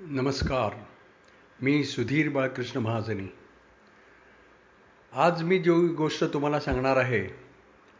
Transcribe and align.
नमस्कार. 0.00 0.74
मी 1.62 1.84
सुधीर 1.84 2.28
बाळकृष्ण 2.28 2.80
महाजनी. 2.80 3.26
आज 5.12 5.42
मी 5.42 5.58
जो 5.58 5.94
गोष्ट 5.94 6.24
तुम्हाला 6.24 6.60
सांगणार 6.60 6.96
आहे 6.96 7.26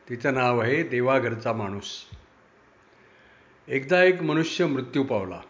तिचं 0.09 0.35
नाव 0.35 0.61
आहे 0.61 0.83
देवाघरचा 0.83 1.53
माणूस. 1.53 1.91
एकदा 3.69 4.03
एक 4.05 4.23
मनुष्य 4.23 4.67
मृत्यू 4.67 5.03
पावला 5.03 5.41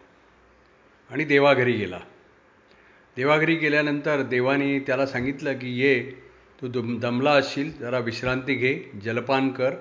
आणि 1.09 1.23
देवाघरी 1.23 1.71
गेला. 1.71 1.99
देवाघरी 3.15 3.55
गेल्यानंतर 3.55 4.21
देवाने 4.21 4.79
त्याला 4.79 5.05
सांगितलं 5.05 5.53
की 5.53 5.79
ये 5.79 6.11
तू 6.61 6.67
दम 6.67 6.99
दमला 6.99 7.31
असशील 7.31 7.77
जरा 7.77 7.99
विश्रांती 7.99 8.55
घे 8.55 8.99
जलपान 9.03 9.49
कर 9.49 9.71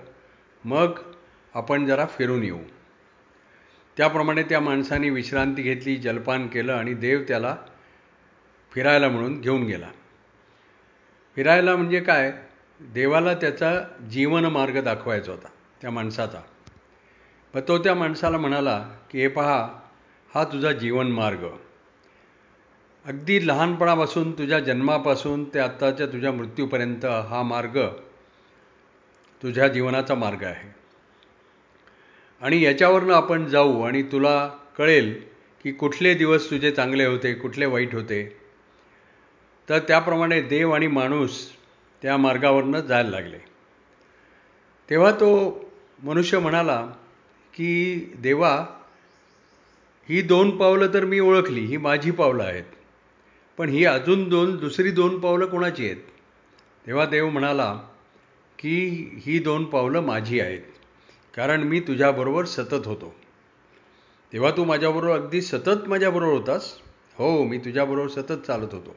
मग 0.64 0.98
आपण 1.54 1.86
जरा 1.86 2.06
फिरून 2.06 2.42
येऊ. 2.42 2.60
त्याप्रमाणे 3.96 4.42
त्या 4.42 4.60
माणसाने 4.60 5.10
विश्रांती 5.10 5.62
घेतली 5.62 5.96
जलपान 5.96 6.46
केलं 6.46 6.72
आणि 6.72 6.94
देव 6.94 7.22
त्याला 7.28 7.56
फिरायला 8.72 9.08
म्हणून 9.08 9.40
घेऊन 9.40 9.62
गेला. 9.62 9.88
फिरायला 11.36 11.76
म्हणजे 11.76 12.00
काय? 12.00 12.32
देवाला 12.80 13.34
त्याचा 13.34 13.80
जीवनमार्ग 14.10 14.82
दाखवायचा 14.82 15.32
होता 15.32 15.48
त्या 15.82 15.90
माणसाचा. 15.90 16.40
मग 17.54 17.60
तो 17.68 17.78
त्या 17.78 17.94
माणसाला 17.94 18.38
म्हणाला 18.38 18.90
की 19.10 19.20
हे 19.20 19.28
पहा 19.28 19.80
हा 20.34 20.44
तुझा 20.44 20.72
जीवनमार्ग 20.72 21.46
अगदी 23.06 23.46
लहानपणापासून 23.46 24.32
तुझ्या 24.32 24.60
जन्मापासून 24.60 25.44
ते 25.44 25.58
आत्ताच्या 25.58 26.06
तुझ्या 26.06 26.32
मृत्यूपर्यंत 26.32 27.04
हा 27.04 27.42
मार्ग 27.42 27.86
तुझ्या 29.42 29.68
जीवनाचा 29.68 30.14
मार्ग 30.14 30.44
आहे. 30.44 30.83
आणि 32.40 32.64
याच्यावरनं 32.64 33.14
आपण 33.14 33.46
जाऊ 33.46 33.82
आणि 33.82 34.02
तुला 34.02 34.50
कळेल 34.78 35.22
की 35.62 35.72
कुठले 35.72 36.14
दिवस 36.14 36.50
तुझे 36.50 36.70
चांगले 36.70 37.04
होते 37.04 37.34
कुठले 37.34 37.66
वाईट 37.66 37.94
होते. 37.94 38.36
तर 39.68 39.78
त्याप्रमाणे 39.78 40.40
देव 40.40 40.70
आणि 40.70 40.86
माणूस 40.86 41.50
त्या 42.02 42.16
मार्गावरनं 42.16 42.80
जायला 42.80 43.10
लागले. 43.10 43.38
तेव्हा 44.90 45.10
तो 45.10 45.60
मनुष्य 46.02 46.38
म्हणाला 46.38 46.86
की 47.54 47.94
देवा 48.18 48.66
ही 50.08 50.22
दोन 50.22 50.56
पावलं 50.56 50.94
तर 50.94 51.04
मी 51.04 51.20
ओळखली 51.20 51.60
ही 51.60 51.76
माझी 51.76 52.10
पावलं 52.10 52.42
आहेत. 52.42 52.64
पण 53.58 53.68
ही 53.68 53.84
अजून 53.84 54.28
दोन 54.28 54.56
दुसरी 54.56 54.90
दोन 54.90 55.20
पावलं 55.20 55.46
कोणाची 55.46 55.84
आहेत? 55.84 55.96
तेव्हा 56.86 57.06
देव 57.06 57.28
म्हणाला 57.28 57.80
की 58.58 59.08
ही 59.26 59.38
दोन 59.38 59.64
पावलं 59.64 60.00
माझी 60.00 60.40
आहेत. 60.40 60.60
कारण 61.36 61.62
मी 61.62 61.80
तुझ्याबरोबर 61.80 62.44
सतत 62.44 62.86
होतो. 62.86 63.14
तेव्हा 64.32 64.50
तू 64.50 64.64
माझ्याबरोबर 64.64 65.14
अगदी 65.14 65.40
सतत 65.40 65.88
माझ्याबरोबर 65.88 66.32
होतास? 66.32 66.78
हो 67.18 67.44
मी 67.44 67.58
तुझ्याबरोबर 67.58 68.08
सतत 68.08 68.46
चालत 68.46 68.74
होतो. 68.74 68.96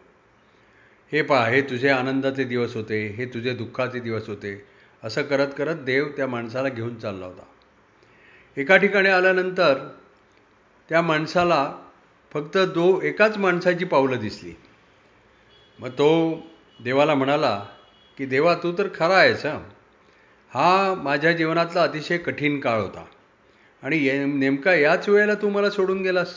हे 1.11 1.21
पहा 1.21 1.47
हे 1.47 1.61
तुझे 1.61 1.89
आनंदाचे 1.89 2.43
दिवस 2.43 2.75
होते 2.75 3.07
हे 3.07 3.25
तुझे 3.25 3.53
दुःखाचे 3.53 3.99
दिवस 3.99 4.27
होते 4.27 4.65
असं 5.03 5.21
करत 5.21 5.47
करत 5.57 5.75
देव 5.75 6.05
त्या 6.17 6.27
माणसाला 6.27 6.69
घेऊन 6.69 6.95
चालला 6.95 7.25
होता. 7.25 7.43
एका 8.57 8.77
ठिकाणी 8.77 9.09
आल्यानंतर 9.09 9.89
त्या 10.89 11.01
माणसाला 11.01 11.73
फक्त 12.33 12.57
दो 12.57 13.01
एकाच 13.01 13.37
माणसाची 13.37 13.85
पावलं 13.85 14.19
दिसली. 14.19 14.53
मग 15.79 15.89
तो 15.89 16.37
देवाला 16.83 17.15
म्हणाला 17.15 17.65
की 18.17 18.25
देवा 18.25 18.55
तू 18.55 18.77
तर 18.77 18.87
खरा 18.95 19.17
आहेस 19.17 19.45
हां. 19.45 19.76
हा 20.53 20.93
माझ्या 20.93 21.31
जीवनातला 21.31 21.83
अतिशय 21.83 22.17
कठीण 22.17 22.59
काळ 22.59 22.81
होता. 22.81 23.05
आणि 23.83 23.97
ये 23.97 24.25
नेमका 24.25 24.73
याच 24.73 25.09
वेळेला 25.09 25.33
तू 25.33 25.49
मला 25.49 25.69
सोडून 25.69 26.01
गेलास? 26.01 26.33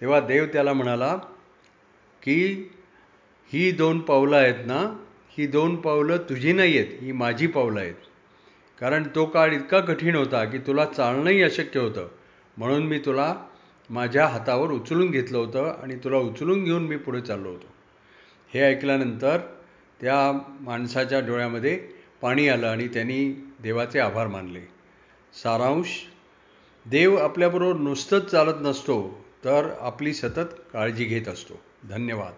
तेव्हा 0.00 0.20
देव 0.20 0.44
त्याला 0.44 0.72
म्हणाला 0.72 1.16
की 2.22 2.70
ही 3.52 3.72
दोन 3.72 4.00
पावलं 4.00 4.36
आहेत 4.36 4.66
ना 4.66 5.04
ही 5.38 5.46
दोन 5.46 5.76
पावलं 5.76 6.16
तुझी 6.16 6.52
नाही 6.52 6.78
आहेत 6.78 7.02
ही 7.02 7.12
माझी 7.12 7.46
पावलं 7.46 7.80
आहेत. 7.80 7.94
कारण 8.80 9.02
तो 9.14 9.26
काळ 9.26 9.52
इतका 9.52 9.80
कठीण 9.80 10.14
होता 10.14 10.44
की 10.44 10.58
तुला 10.58 10.84
चालणंही 10.84 11.42
अशक्य 11.42 11.80
होतं. 11.80 12.08
म्हणून 12.56 12.82
मी 12.82 12.98
तुला 12.98 13.34
माझ्या 13.90 14.26
हातावर 14.26 14.70
उचलून 14.70 15.10
घेतलं 15.10 15.38
होतं 15.38 15.74
आणि 15.82 15.94
तुला 15.96 16.16
उचलून 16.16 16.64
घेऊन 16.64 16.82
मी 16.82 16.96
पुढे 16.96 17.20
चाललो 17.20 17.48
होतो. 17.48 17.66
हे 18.54 18.60
ऐकल्यानंतर 18.60 19.38
त्या 20.00 20.40
माणसाच्या 20.60 21.20
डोळ्यामध्ये 21.20 21.99
पाणी 22.20 22.48
आलं 22.48 22.66
आणि 22.66 22.88
त्यांनी 22.88 23.50
देवाचे 23.62 23.98
आभार 23.98 24.26
मानले. 24.26 24.60
सारांश 25.42 25.86
देव 26.86 27.16
आपल्याबरोबर 27.16 27.80
नुसतंच 27.80 28.30
चालत 28.30 28.54
नसतो 28.60 29.24
तर 29.44 29.70
आपली 29.80 30.14
सतत 30.14 30.54
काळजी 30.72 31.04
घेत 31.04 31.28
असतो. 31.28 31.54
धन्यवाद. 31.88 32.32